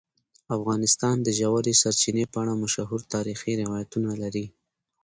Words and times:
افغانستان 0.57 1.15
د 1.21 1.27
ژورې 1.39 1.73
سرچینې 1.81 2.25
په 2.31 2.37
اړه 2.41 2.53
مشهور 2.63 3.01
تاریخی 3.13 3.53
روایتونه 3.63 4.11
لري. 4.21 4.45